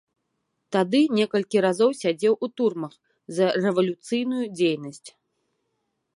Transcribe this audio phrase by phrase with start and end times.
[0.75, 2.93] Тады некалькі разоў сядзеў у турмах
[3.41, 5.09] за рэвалюцыйную дзейнасць.